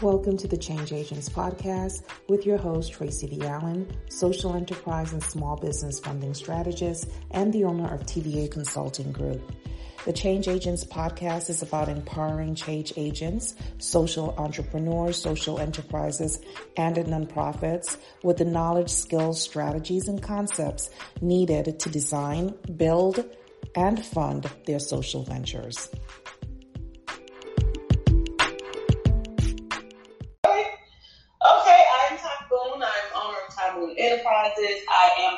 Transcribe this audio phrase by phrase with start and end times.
[0.00, 3.44] Welcome to the Change Agents podcast with your host, Tracy V.
[3.44, 9.42] Allen, social enterprise and small business funding strategist and the owner of TVA Consulting Group.
[10.04, 16.40] The Change Agents podcast is about empowering change agents, social entrepreneurs, social enterprises,
[16.76, 20.90] and nonprofits with the knowledge, skills, strategies, and concepts
[21.20, 23.24] needed to design, build,
[23.74, 25.88] and fund their social ventures.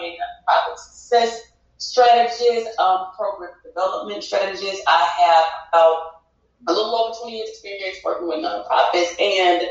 [0.01, 1.41] I a nonprofit success
[1.79, 4.83] strategist, um, program development strategist.
[4.87, 6.23] I have about
[6.69, 9.63] a little over 20 years experience working with nonprofits and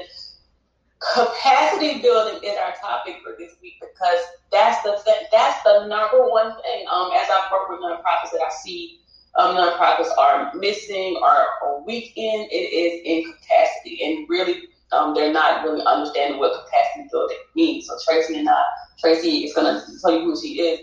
[1.00, 4.20] capacity building is our topic for this week because
[4.52, 5.00] that's the
[5.32, 6.86] that's the number one thing.
[6.92, 9.00] Um, as I work with nonprofits that I see
[9.36, 15.14] um, nonprofits are missing or, or weak in, it is in capacity and really um,
[15.14, 17.88] they're not really understanding what capacity building means.
[17.88, 18.62] So Tracy and I,
[19.00, 20.80] Tracy is to tell you who she is.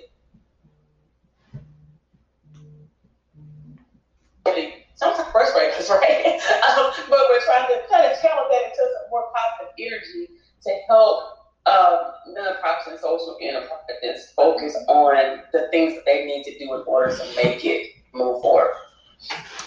[4.94, 6.40] Sometimes first graders, right?
[6.78, 10.30] um, but we're trying to kind of channel that into some more positive energy
[10.64, 11.36] to help
[11.66, 16.82] um, nonprofits and social enterprises focus on the things that they need to do in
[16.86, 18.72] order to make it move forward.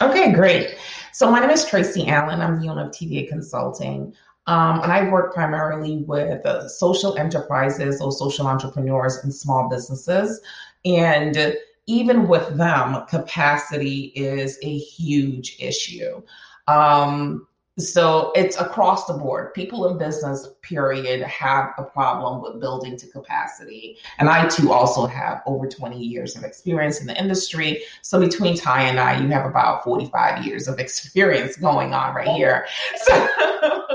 [0.01, 0.75] Okay, great.
[1.13, 2.41] So my name is Tracy Allen.
[2.41, 4.13] I'm the owner of TVA Consulting.
[4.49, 10.41] Um, and I work primarily with uh, social enterprises or social entrepreneurs and small businesses.
[10.83, 16.23] And even with them, capacity is a huge issue.
[16.67, 17.45] Um,
[17.77, 19.53] so it's across the board.
[19.53, 23.97] People in business, period, have a problem with building to capacity.
[24.17, 27.83] And I too also have over 20 years of experience in the industry.
[28.01, 32.29] So between Ty and I, you have about 45 years of experience going on right
[32.29, 32.65] here.
[33.05, 33.85] So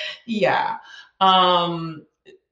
[0.26, 0.76] yeah.
[1.20, 2.06] Um,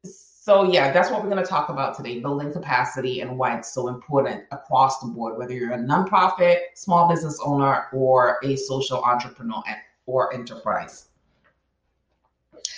[0.04, 3.72] so yeah, that's what we're going to talk about today: building capacity and why it's
[3.72, 9.02] so important across the board, whether you're a nonprofit, small business owner, or a social
[9.02, 9.62] entrepreneur
[10.06, 11.08] or enterprise.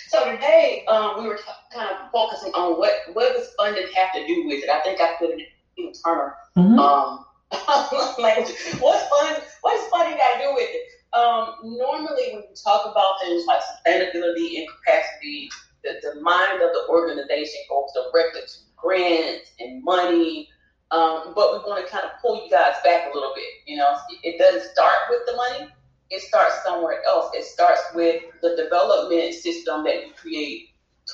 [0.07, 4.13] So today um, we were t- kind of focusing on what what does funding have
[4.13, 4.69] to do with it.
[4.69, 6.33] I think I put it in Turner.
[6.57, 6.79] Mm-hmm.
[6.79, 7.25] Um,
[8.19, 8.47] like,
[8.81, 9.41] what's fun?
[9.61, 10.87] What's funding got to do with it?
[11.13, 15.49] Um, normally, when we talk about things like sustainability and capacity,
[15.83, 20.49] the, the mind of the organization goes directly to grants and money.
[20.91, 23.45] Um, but we want to kind of pull you guys back a little bit.
[23.67, 25.71] You know, it, it doesn't start with the money.
[26.09, 27.31] It starts somewhere else.
[27.35, 30.69] It starts with the development system that you create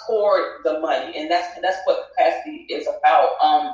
[0.08, 3.30] toward the money, and that's that's what capacity is about.
[3.42, 3.74] Um,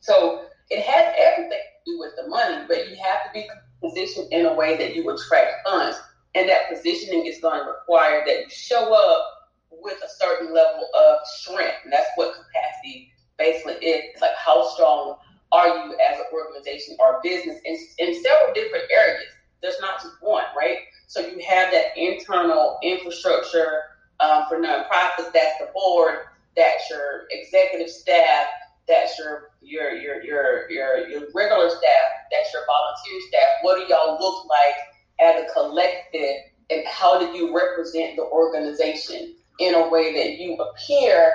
[0.00, 3.48] so it has everything to do with the money, but you have to be
[3.84, 5.96] positioned in a way that you attract funds.
[6.34, 10.88] And that positioning is going to require that you show up with a certain level
[10.98, 11.84] of strength.
[11.84, 14.04] And that's what capacity basically is.
[14.12, 15.16] It's like how strong
[15.52, 19.28] are you as an organization or business in, in several different areas.
[19.62, 20.78] There's not just one, right?
[21.06, 23.82] So you have that internal infrastructure
[24.20, 25.32] um, for nonprofits.
[25.32, 26.18] That's the board.
[26.56, 28.46] That's your executive staff
[28.86, 33.48] that's your your your your your your regular staff, that's your volunteer staff.
[33.62, 34.74] What do y'all look like
[35.20, 36.36] as a collective,
[36.70, 41.32] and how do you represent the organization in a way that you appear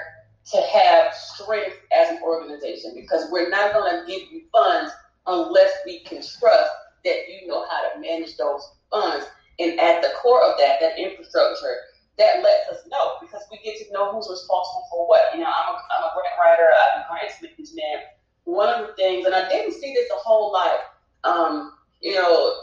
[0.52, 2.94] to have strength as an organization?
[2.96, 4.92] Because we're not going to give you funds
[5.28, 6.72] unless we can trust
[7.06, 8.62] that you know how to manage those
[8.92, 9.26] funds.
[9.60, 11.76] And at the core of that, that infrastructure
[12.20, 15.22] that lets us know because we get to know who's responsible for what.
[15.34, 18.04] You know, I'm a, I'm a grant writer, I'm a grant management.
[18.44, 20.80] One of the things, and I didn't see this a whole lot,
[21.24, 22.54] um, you know,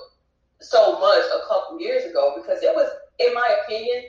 [0.60, 4.04] so much a couple years ago because it was, in my opinion,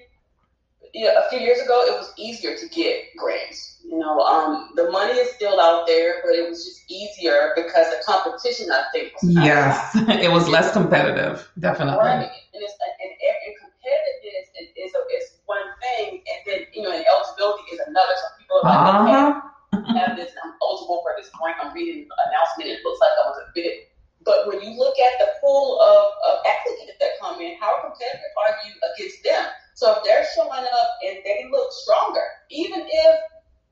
[0.94, 3.82] you know, a few years ago, it was easier to get grants.
[3.84, 7.88] You know, um, the money is still out there, but it was just easier because
[7.88, 12.04] the competition, I think, was yes, it was less competitive, definitely.
[12.04, 12.32] Right.
[12.54, 17.04] And, it's, and, and competitiveness is, is, is one thing, and then you know, and
[17.04, 18.16] eligibility is another.
[18.20, 19.04] So people are like, uh-huh.
[19.04, 21.58] okay, I have this, I'm eligible for this grant.
[21.64, 22.70] I'm reading the announcement.
[22.70, 23.88] It looks like I was a bit.
[24.28, 28.34] But when you look at the pool of, of applicants that come in, how competitive
[28.36, 29.48] are you against them?
[29.74, 33.16] So if they're showing up and they look stronger, even if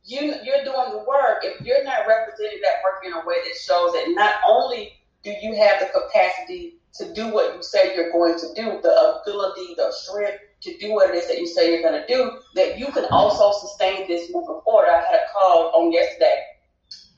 [0.06, 3.56] you you're doing the work, if you're not representing that work in a way that
[3.60, 4.94] shows that not only
[5.24, 9.22] do you have the capacity to do what you say you're going to do, the
[9.22, 12.40] ability, the strength to do what it is that you say you're going to do,
[12.56, 14.88] that you can also sustain this moving forward.
[14.88, 16.42] I had a call on yesterday,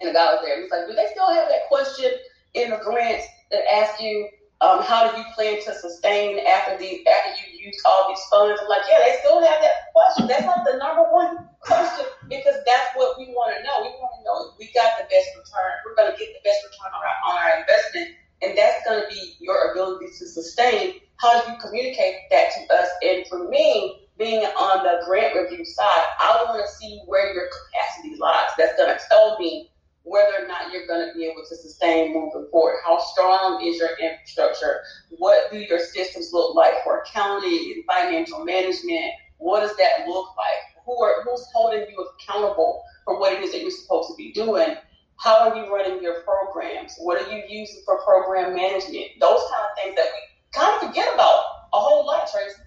[0.01, 0.56] and the guy was there.
[0.57, 2.12] He was like, "Do they still have that question
[2.56, 4.29] in the grants that ask you
[4.59, 8.57] Um, how do you plan to sustain after the after you use all these funds?
[8.57, 10.25] I'm like, yeah, they still have that question.
[10.25, 13.85] That's not the number one question because that's what we want to know.
[13.85, 15.74] We want to know if we got the best return.
[15.85, 19.01] We're going to get the best return on our, on our investment, and that's going
[19.01, 20.95] to be your ability to sustain.
[21.18, 22.89] How do you communicate that to us?
[23.01, 27.48] And for me, being on the grant review side, I want to see where your
[27.48, 28.50] capacity lies.
[28.57, 29.72] That's going to tell me
[30.04, 32.78] whether or not you're going to be able to sustain moving forward.
[32.86, 34.80] How strong is your infrastructure?
[35.10, 39.12] What do your systems look like for accounting and financial management?
[39.38, 40.86] What does that look like?
[40.86, 44.31] Who are who's holding you accountable for what it is that you're supposed to be
[44.31, 44.78] doing?
[45.19, 46.95] How are you running your programs?
[46.99, 49.05] What are you using for program management?
[49.19, 51.43] Those kind of things that we kind of forget about
[51.73, 52.61] a whole lot, Tracy.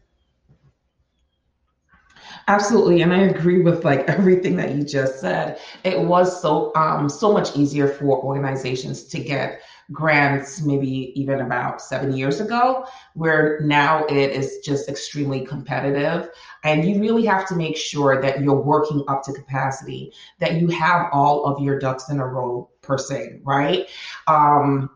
[2.48, 5.60] Absolutely, and I agree with like everything that you just said.
[5.84, 9.60] It was so um so much easier for organizations to get
[9.92, 16.30] grants maybe even about 7 years ago where now it is just extremely competitive.
[16.64, 20.68] And you really have to make sure that you're working up to capacity that you
[20.68, 23.86] have all of your ducks in a row per se right?
[24.26, 24.90] Um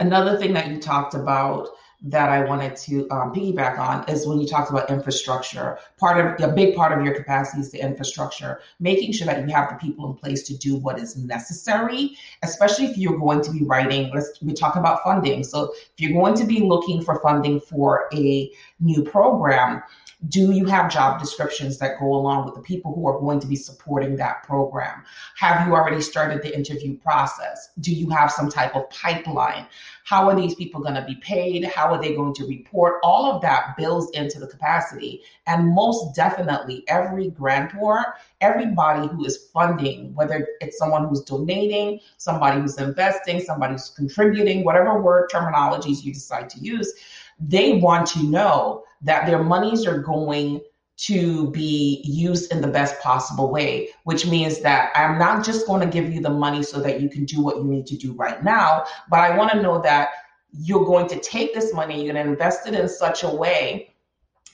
[0.00, 1.68] another thing that you talked about
[2.02, 5.78] that I wanted to um, piggyback on is when you talked about infrastructure.
[5.98, 9.52] Part of a big part of your capacity is the infrastructure, making sure that you
[9.52, 13.50] have the people in place to do what is necessary, especially if you're going to
[13.50, 14.12] be writing.
[14.14, 15.42] Let's we talk about funding.
[15.42, 19.82] So if you're going to be looking for funding for a new program,
[20.26, 23.46] do you have job descriptions that go along with the people who are going to
[23.46, 25.04] be supporting that program?
[25.36, 27.68] Have you already started the interview process?
[27.78, 29.66] Do you have some type of pipeline?
[30.02, 31.64] How are these people going to be paid?
[31.66, 32.94] How are they going to report?
[33.04, 35.22] All of that builds into the capacity.
[35.46, 42.60] And most definitely, every grantor, everybody who is funding, whether it's someone who's donating, somebody
[42.60, 46.92] who's investing, somebody who's contributing, whatever word terminologies you decide to use,
[47.38, 50.60] they want to know that their monies are going
[50.98, 55.80] to be used in the best possible way, which means that I'm not just going
[55.80, 58.14] to give you the money so that you can do what you need to do
[58.14, 60.08] right now, but I want to know that
[60.52, 63.94] you're going to take this money, you're going to invest it in such a way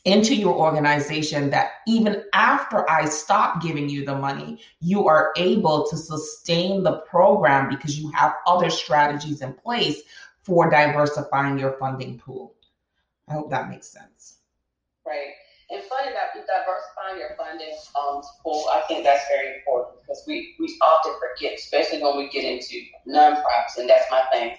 [0.04, 5.86] into your organization that even after I stop giving you the money, you are able
[5.88, 10.02] to sustain the program because you have other strategies in place
[10.42, 12.53] for diversifying your funding pool.
[13.28, 14.38] I hope that makes sense.
[15.06, 15.32] Right.
[15.70, 20.78] And funding diversifying your funding um, pool, I think that's very important because we, we
[20.82, 24.56] often forget, especially when we get into nonprofits, and that's my thing.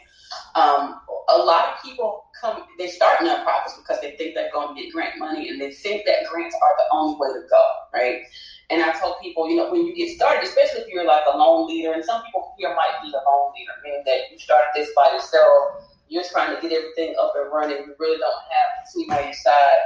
[0.56, 4.82] Um, a lot of people come, they start nonprofits because they think they're going to
[4.82, 7.64] get grant money and they think that grants are the only way to go,
[7.94, 8.24] right?
[8.72, 11.38] And I tell people, you know, when you get started, especially if you're like a
[11.38, 14.70] lone leader, and some people here might be a lone leader, meaning that you started
[14.74, 17.78] this by yourself you're trying to get everything up and running.
[17.86, 19.82] You really don't have team on your side.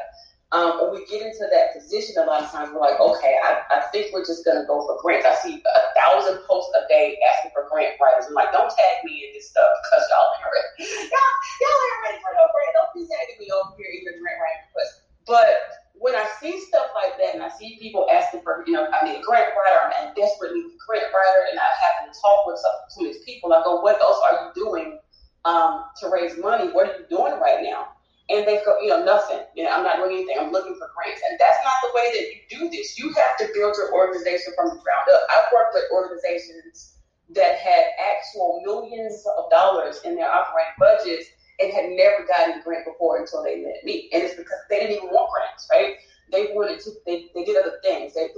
[0.49, 3.61] Um, when we get into that position, a lot of times we're like, okay, I,
[3.69, 5.29] I think we're just going to go for grants.
[5.29, 8.25] I see a thousand posts a day asking for grant writers.
[8.25, 10.89] I'm like, don't tag me in this stuff because y'all ain't ready.
[11.13, 12.73] Y'all, y'all ain't ready for no grant.
[12.73, 15.05] Don't be tagging me over here even grant writing requests.
[15.29, 18.89] But when I see stuff like that and I see people asking for, you know,
[18.89, 22.49] I need a grant writer, I'm desperately a grant writer, and I happen to talk
[22.49, 24.97] with some, some of these people, I go, what else are you doing
[25.45, 26.71] um, to raise money.
[26.71, 27.87] What are you doing right now?
[28.29, 29.41] And they go, you know, nothing.
[29.55, 30.37] You know, I'm not doing anything.
[30.39, 31.21] I'm looking for grants.
[31.27, 32.99] And that's not the way that you do this.
[32.99, 35.21] You have to build your organization from the ground up.
[35.33, 36.93] I've worked with organizations
[37.33, 41.29] that had actual millions of dollars in their operating budgets
[41.59, 44.09] and had never gotten a grant before until they met me.
[44.13, 45.95] And it's because they didn't even want grants, right?
[46.31, 48.13] They wanted to, they, they did other things.
[48.13, 48.29] They,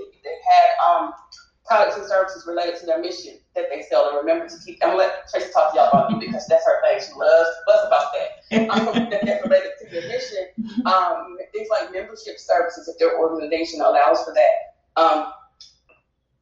[1.72, 4.10] products and services related to their mission that they sell.
[4.10, 6.46] And remember to keep, I'm going to let Tracy talk to y'all about you because
[6.48, 7.00] that's her thing.
[7.00, 8.30] She loves to buzz about that.
[8.52, 10.84] Um, that that's related to their mission.
[10.86, 15.02] Um, things like membership services, if their organization allows for that.
[15.02, 15.32] Um,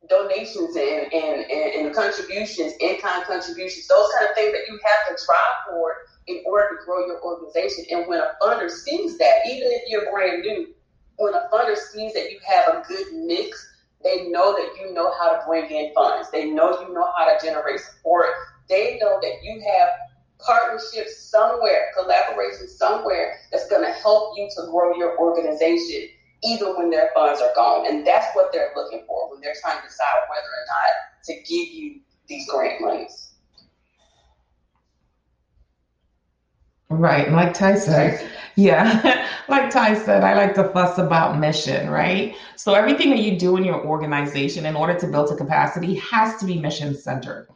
[0.09, 5.15] donations and, and, and, and contributions, in-kind contributions, those kind of things that you have
[5.15, 5.93] to try for
[6.25, 7.85] in order to grow your organization.
[7.91, 10.73] And when a funder sees that, even if you're brand new,
[11.17, 13.68] when a funder sees that you have a good mix
[14.03, 16.29] they know that you know how to bring in funds.
[16.31, 18.27] They know you know how to generate support.
[18.69, 19.89] They know that you have
[20.39, 26.07] partnerships somewhere, collaboration somewhere that's going to help you to grow your organization,
[26.43, 27.87] even when their funds are gone.
[27.87, 31.33] And that's what they're looking for when they're trying to decide whether or not to
[31.33, 33.28] give you these grant monies.
[36.89, 38.27] Right, like Ty said.
[38.55, 42.35] Yeah, like Ty said, I like to fuss about mission, right?
[42.55, 46.37] So everything that you do in your organization in order to build a capacity has
[46.37, 47.47] to be mission centered.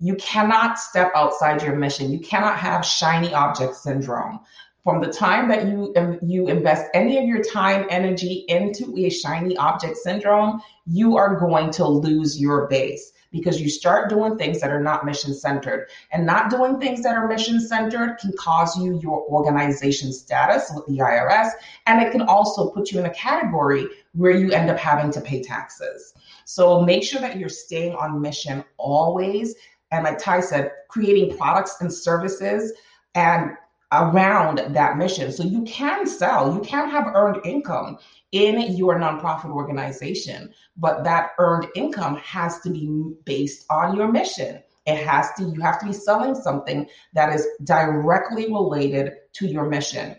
[0.00, 2.10] You cannot step outside your mission.
[2.10, 4.40] You cannot have shiny object syndrome.
[4.84, 5.92] From the time that you
[6.22, 11.70] you invest any of your time energy into a shiny object syndrome, you are going
[11.72, 15.88] to lose your base because you start doing things that are not mission centered.
[16.12, 20.86] And not doing things that are mission centered can cause you your organization status with
[20.86, 21.50] the IRS.
[21.86, 25.20] And it can also put you in a category where you end up having to
[25.20, 26.14] pay taxes.
[26.44, 29.54] So make sure that you're staying on mission always.
[29.90, 32.72] And like Ty said, creating products and services
[33.14, 33.52] and
[33.92, 35.32] around that mission.
[35.32, 37.98] So you can sell, you can have earned income
[38.32, 44.62] in your nonprofit organization, but that earned income has to be based on your mission.
[44.86, 49.68] It has to, you have to be selling something that is directly related to your
[49.68, 50.16] mission.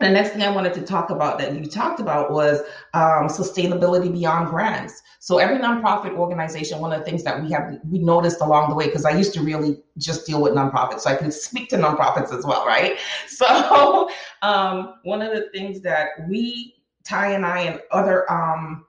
[0.00, 2.60] The next thing I wanted to talk about that you talked about was
[2.92, 5.00] um, sustainability beyond grants.
[5.20, 8.74] So every nonprofit organization, one of the things that we have we noticed along the
[8.74, 11.76] way, because I used to really just deal with nonprofits, so I can speak to
[11.76, 12.98] nonprofits as well, right?
[13.28, 14.10] So
[14.42, 16.74] um, one of the things that we,
[17.04, 18.84] Ty and I, and other um,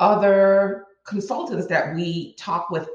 [0.00, 2.88] other consultants that we talk with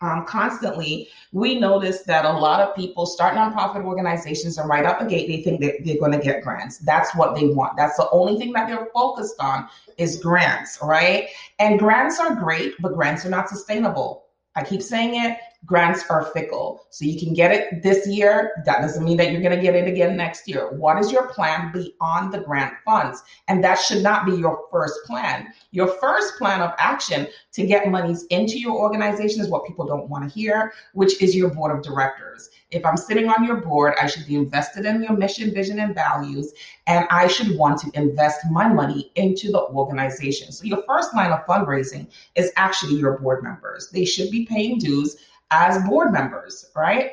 [0.00, 4.98] um, constantly, we notice that a lot of people start nonprofit organizations and right out
[4.98, 6.78] the gate, they think that they're going to get grants.
[6.78, 7.76] That's what they want.
[7.76, 9.68] That's the only thing that they're focused on
[9.98, 11.28] is grants, right?
[11.58, 14.24] And grants are great, but grants are not sustainable.
[14.56, 16.86] I keep saying it grants are fickle.
[16.90, 18.62] So you can get it this year.
[18.66, 20.72] That doesn't mean that you're going to get it again next year.
[20.72, 23.22] What is your plan beyond the grant funds?
[23.48, 25.48] And that should not be your first plan.
[25.70, 30.08] Your first plan of action to get monies into your organization is what people don't
[30.08, 32.50] want to hear, which is your board of directors.
[32.70, 35.94] If I'm sitting on your board, I should be invested in your mission, vision, and
[35.94, 36.52] values,
[36.86, 40.50] and I should want to invest my money into the organization.
[40.52, 43.90] So your first line of fundraising is actually your board members.
[43.90, 45.16] They should be paying dues
[45.52, 47.12] as board members, right?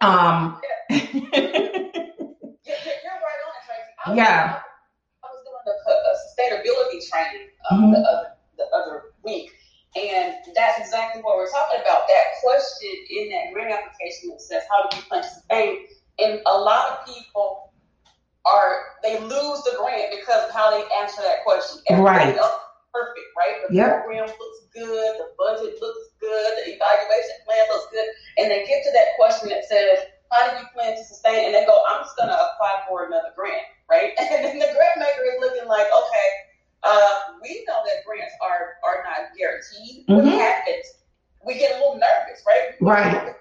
[0.00, 0.96] Um, yeah.
[0.96, 3.92] you're, you're, right on it, Tracy.
[4.04, 4.58] I was, yeah.
[5.22, 7.92] I was doing a, a sustainability training um, mm-hmm.
[7.92, 9.52] the, other, the other week,
[9.94, 12.08] and that's exactly what we're talking about.
[12.08, 15.86] That question in that grant application that says, "How do you plan to sustain?"
[16.18, 17.72] And a lot of people
[18.44, 21.80] are they lose the grant because of how they answer that question.
[21.88, 22.50] Everybody right.
[22.92, 23.68] perfect, right?
[23.68, 24.02] The yep.
[24.02, 28.82] program looks good, the budget looks good, the evaluation plan looks good, and they get
[28.84, 32.02] to that question that says, "How do you plan to sustain?" And they go, "I'm
[32.02, 34.12] just going to apply for another grant," right?
[34.20, 36.28] And then the grant maker is looking like, "Okay,
[36.82, 40.06] uh, we know that grants are are not guaranteed.
[40.06, 40.14] Mm-hmm.
[40.14, 40.86] What happens?
[41.44, 42.74] We get a little nervous, right?
[42.80, 43.34] Right.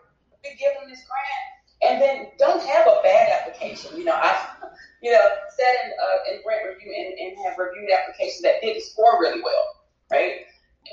[0.43, 1.45] We give them this grant,
[1.85, 3.97] and then don't have a bad application.
[3.97, 4.35] You know, I
[5.01, 8.83] you know, sat in, uh, in grant review and, and have reviewed applications that didn't
[8.83, 10.45] score really well, right?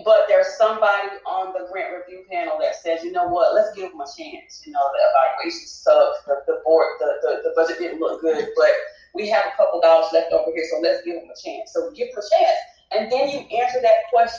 [0.04, 3.90] But there's somebody on the grant review panel that says, you know what, let's give
[3.90, 4.62] them a chance.
[4.64, 8.46] You know, the evaluation sucked, the, the board, the, the, the budget didn't look good,
[8.56, 8.72] but
[9.14, 11.72] we have a couple dollars left over here, so let's give them a chance.
[11.72, 12.58] So give them a chance.
[12.92, 14.38] And then you answer that question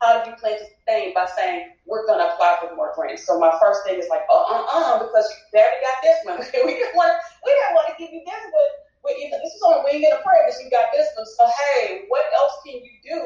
[0.00, 3.26] how do you plan to sustain by saying we're going to apply for more grants?
[3.26, 6.38] So my first thing is like, uh, uh, uh, because you already got this one.
[6.66, 8.70] we didn't want, we didn't want to give you this, one.
[9.02, 11.26] but this is on ain't get a prayer because you got this one.
[11.26, 13.18] So hey, what else can you do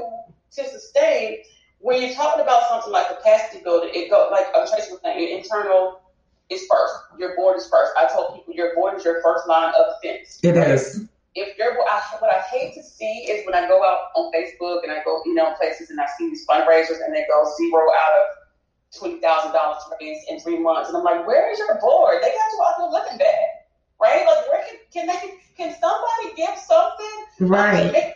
[0.56, 1.44] to sustain?
[1.82, 5.18] When you're talking about something like capacity building, it go like I'm Tracy was saying,
[5.18, 6.00] your internal
[6.48, 6.94] is first.
[7.18, 7.92] Your board is first.
[7.98, 10.38] I told people your board is your first line of defense.
[10.42, 10.70] It right?
[10.70, 11.08] is.
[11.34, 14.84] If your I, what I hate to see is when I go out on Facebook
[14.84, 17.82] and I go, you know, places and I see these fundraisers and they go zero
[17.82, 18.42] out of
[18.96, 22.22] twenty thousand dollars raised in three months, and I'm like, where is your board?
[22.22, 23.48] They got you out there looking bad,
[24.00, 24.24] right?
[24.26, 25.34] Like, where can, can they?
[25.56, 27.24] Can somebody give something?
[27.40, 27.86] Right.
[27.86, 28.14] To make,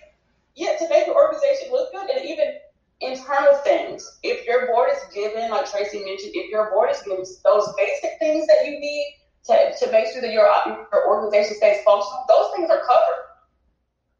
[0.54, 2.54] yeah, to make the organization look good, and even
[3.00, 4.18] internal things.
[4.22, 8.18] If your board is given, like Tracy mentioned, if your board is given those basic
[8.18, 10.46] things that you need to, to make sure that your,
[10.92, 13.22] your organization stays functional, those things are covered.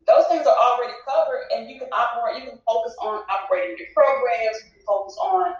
[0.07, 2.45] Those things are already covered, and you can operate.
[2.45, 4.57] You can focus on operating your programs.
[4.65, 5.55] You can focus on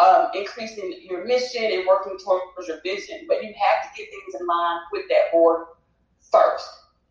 [0.00, 3.26] um, increasing your mission and working towards your vision.
[3.28, 5.66] But you have to get things in line with that board
[6.32, 6.66] first.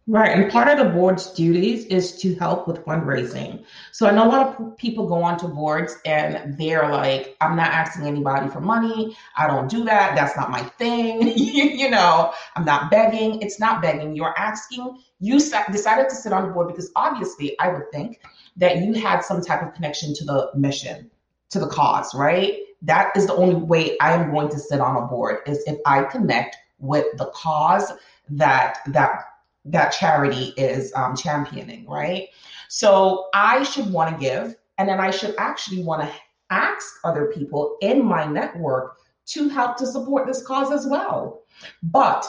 [0.05, 0.38] Right.
[0.38, 3.63] And part of the board's duties is to help with fundraising.
[3.93, 7.72] So I know a lot of people go onto boards and they're like, I'm not
[7.72, 9.15] asking anybody for money.
[9.38, 10.13] I don't do that.
[10.15, 11.31] That's not my thing.
[11.38, 13.41] you know, I'm not begging.
[13.41, 14.13] It's not begging.
[14.13, 15.00] You're asking.
[15.22, 18.19] You decided to sit on the board because obviously I would think
[18.57, 21.10] that you had some type of connection to the mission,
[21.51, 22.60] to the cause, right?
[22.81, 25.79] That is the only way I am going to sit on a board is if
[25.86, 27.89] I connect with the cause
[28.29, 29.32] that that
[29.65, 32.27] that charity is um, championing, right?
[32.70, 36.13] So I should want to give, and then I should actually want to
[36.50, 41.43] ask other people in my network to help to support this cause as well.
[41.82, 42.27] But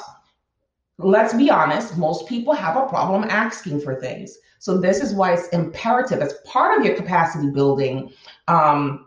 [0.99, 4.37] let's be honest, most people have a problem asking for things.
[4.61, 8.13] So this is why it's imperative as part of your capacity building
[8.49, 9.07] um,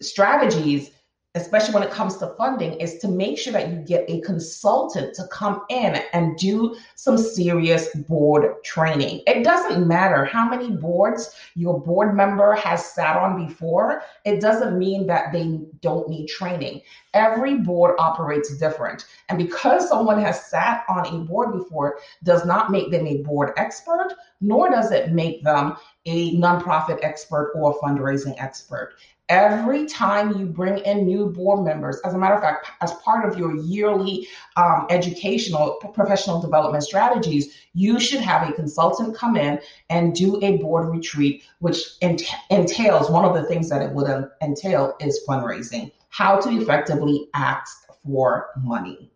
[0.00, 0.90] strategies
[1.34, 5.14] especially when it comes to funding, is to make sure that you get a consultant
[5.14, 9.22] to come in and do some serious board training.
[9.26, 14.78] It doesn't matter how many boards your board member has sat on before, it doesn't
[14.78, 16.82] mean that they don't need training.
[17.14, 19.06] Every board operates different.
[19.30, 23.52] And because someone has sat on a board before does not make them a board
[23.56, 28.94] expert, nor does it make them a nonprofit expert or a fundraising expert.
[29.28, 33.26] Every time you bring in new board members, as a matter of fact, as part
[33.26, 39.60] of your yearly um, educational professional development strategies, you should have a consultant come in
[39.88, 44.28] and do a board retreat, which ent- entails one of the things that it would
[44.42, 49.10] entail is fundraising, how to effectively ask for money.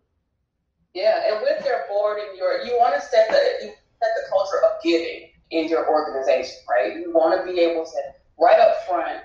[0.95, 4.29] Yeah, and with your board and your, you want to set the you set the
[4.29, 6.95] culture of giving in your organization, right?
[6.95, 8.01] You want to be able to
[8.37, 9.21] right up front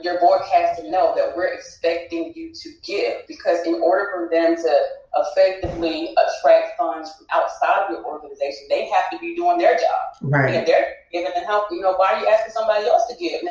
[0.00, 4.28] your board has to know that we're expecting you to give because in order for
[4.30, 4.82] them to
[5.16, 10.16] effectively attract funds from outside of your organization, they have to be doing their job.
[10.22, 10.54] Right.
[10.54, 13.42] And they're giving and help, you know, why are you asking somebody else to give?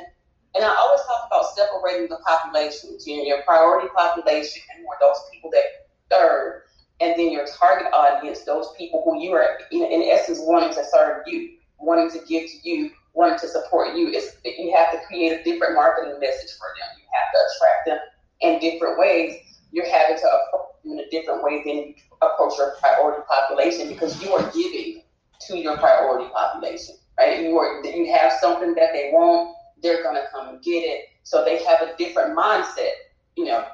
[0.55, 4.95] And I always talk about separating the populations, you know, your priority population and more
[5.01, 5.63] those people that
[6.11, 6.63] serve,
[6.99, 10.83] and then your target audience, those people who you are in, in essence wanting to
[10.89, 14.09] serve you, wanting to give to you, wanting to support you.
[14.09, 16.89] It's you have to create a different marketing message for them.
[16.97, 17.99] You have to attract them
[18.41, 19.35] in different ways.
[19.71, 23.89] You're having to approach them in a different way than you approach your priority population
[23.89, 25.03] because you are giving
[25.47, 27.41] to your priority population, right?
[27.43, 31.05] You are you have something that they want, they're gonna come and get it.
[31.23, 32.93] So they have a different mindset,
[33.35, 33.65] you know,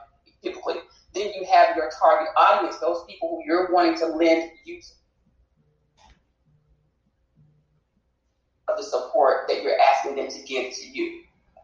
[0.44, 0.76] typically.
[1.14, 4.82] Then you have your target audience, those people who you're wanting to lend you
[8.70, 11.22] of the support that you're asking them to give to you.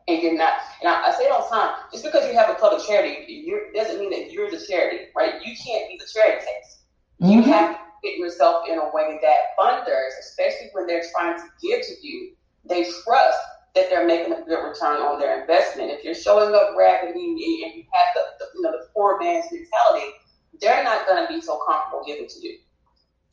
[0.07, 2.49] And you're not, and I, I say it all the time, just because you have
[2.49, 3.45] a public charity,
[3.75, 5.35] doesn't mean that you're the charity, right?
[5.45, 6.79] You can't be the charity case.
[7.21, 7.31] Mm-hmm.
[7.31, 11.45] You have to get yourself in a way that funders, especially when they're trying to
[11.61, 12.33] give to you,
[12.65, 13.37] they trust
[13.75, 15.91] that they're making a good return on their investment.
[15.91, 19.45] If you're showing up raggedy and you have the, the you know the poor man's
[19.51, 20.11] mentality,
[20.59, 22.57] they're not going to be so comfortable giving to you.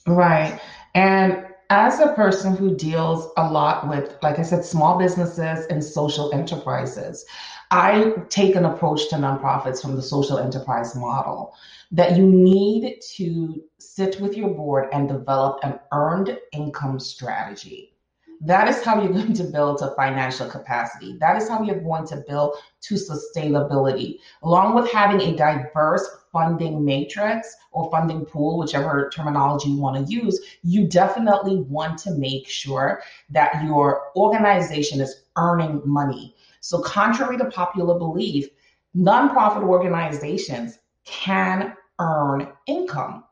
[0.07, 0.61] Right.
[0.95, 5.83] And as a person who deals a lot with, like I said, small businesses and
[5.83, 7.25] social enterprises,
[7.71, 11.55] I take an approach to nonprofits from the social enterprise model
[11.91, 17.93] that you need to sit with your board and develop an earned income strategy.
[18.41, 21.17] That is how you're going to build to financial capacity.
[21.19, 26.85] That is how you're going to build to sustainability, along with having a diverse funding
[26.85, 30.39] matrix or funding pool, whichever terminology you want to use.
[30.63, 36.37] You definitely want to make sure that your organization is earning money.
[36.61, 38.49] So, contrary to popular belief,
[38.95, 43.25] nonprofit organizations can earn income,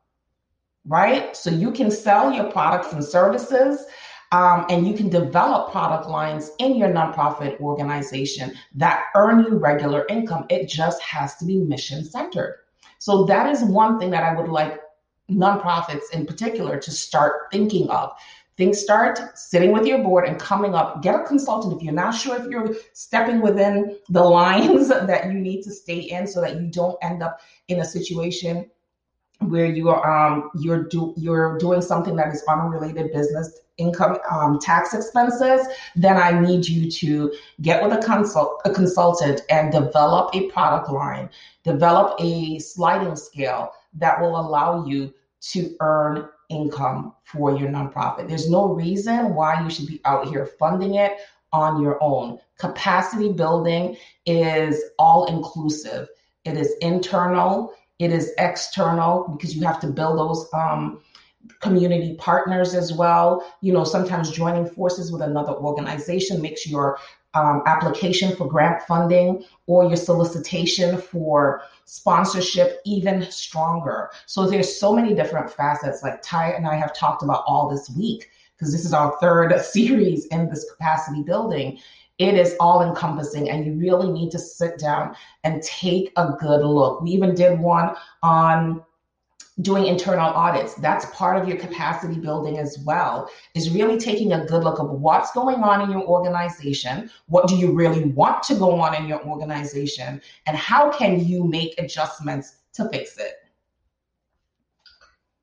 [0.87, 1.37] right?
[1.37, 3.85] So, you can sell your products and services
[4.33, 10.07] um, and you can develop product lines in your nonprofit organization that earn you regular
[10.09, 10.47] income.
[10.49, 12.64] It just has to be mission centered.
[13.05, 14.81] So that is one thing that I would like
[15.31, 18.13] nonprofits in particular to start thinking of.
[18.57, 21.03] Things start sitting with your board and coming up.
[21.03, 25.35] Get a consultant if you're not sure if you're stepping within the lines that you
[25.35, 28.71] need to stay in so that you don't end up in a situation
[29.41, 34.59] where you are um, you're do you're doing something that is unrelated business income um,
[34.59, 40.35] tax expenses, then I need you to get with a consult a consultant and develop
[40.35, 41.29] a product line,
[41.65, 45.13] develop a sliding scale that will allow you
[45.53, 48.29] to earn income for your nonprofit.
[48.29, 51.13] There's no reason why you should be out here funding it
[51.53, 52.39] on your own.
[52.59, 56.09] Capacity building is all inclusive.
[56.45, 61.01] It is internal, it is external because you have to build those um,
[61.61, 63.45] community partners as well.
[63.61, 66.99] You know, sometimes joining forces with another organization makes your
[67.35, 74.11] um, application for grant funding or your solicitation for sponsorship even stronger.
[74.27, 76.03] So there's so many different facets.
[76.03, 79.59] Like Ty and I have talked about all this week because this is our third
[79.65, 81.79] series in this capacity building.
[82.19, 86.65] It is all encompassing, and you really need to sit down and take a good
[86.65, 87.01] look.
[87.01, 88.85] We even did one on
[89.61, 94.45] doing internal audits that's part of your capacity building as well is really taking a
[94.47, 98.57] good look of what's going on in your organization what do you really want to
[98.57, 103.35] go on in your organization and how can you make adjustments to fix it.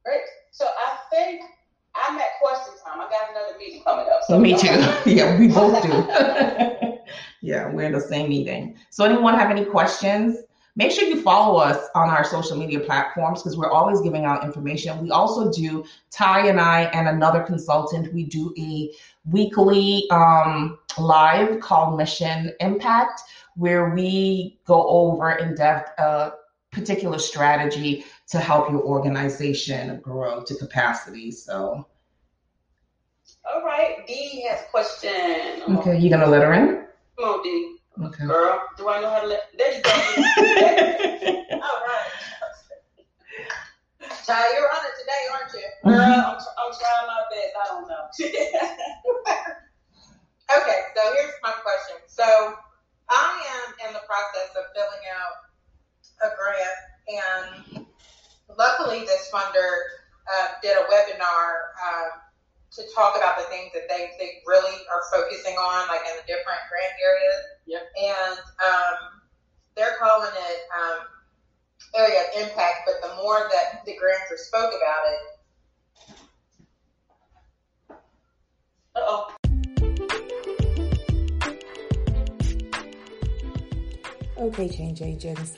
[0.05, 0.21] Great.
[0.51, 1.41] So I think
[1.95, 2.99] I'm at question time.
[2.99, 4.21] I got another meeting coming up.
[4.27, 4.67] So me too.
[5.09, 5.89] yeah, we both do.
[7.41, 8.77] yeah, we're in the same meeting.
[8.89, 10.37] So anyone have any questions?
[10.75, 14.45] Make sure you follow us on our social media platforms because we're always giving out
[14.45, 15.01] information.
[15.01, 18.91] We also do, Ty and I and another consultant, we do a
[19.29, 23.21] weekly um, live called Mission Impact,
[23.55, 26.33] where we go over in depth a
[26.71, 31.31] particular strategy to help your organization grow to capacity.
[31.31, 31.85] So,
[33.43, 35.77] all right, D has a question.
[35.77, 36.85] Okay, you gonna let her in?
[37.17, 37.70] Come on, Dee.
[37.99, 38.23] Okay.
[38.25, 39.51] Girl, do I know how to let?
[39.57, 39.91] There you go.
[41.61, 42.07] All right.
[44.25, 45.67] Ty, you're on it today, aren't you?
[45.83, 46.23] Girl, mm-hmm.
[46.23, 47.51] I'm, I'm trying my best.
[47.51, 48.07] I don't know.
[50.57, 51.97] okay, so here's my question.
[52.07, 52.55] So
[53.09, 55.51] I am in the process of filling out
[56.23, 56.79] a grant,
[57.75, 57.85] and
[58.57, 59.99] luckily, this funder
[60.31, 61.75] uh, did a webinar.
[61.83, 62.11] Um,
[62.71, 66.23] to talk about the things that they, they really are focusing on, like in the
[66.27, 67.39] different grant areas.
[67.67, 67.83] Yep.
[67.99, 68.97] And um,
[69.75, 70.99] they're calling it um,
[71.95, 75.19] area of impact, but the more that the grantor spoke about it,
[78.95, 79.35] uh-oh.
[84.37, 85.57] Okay, change agents.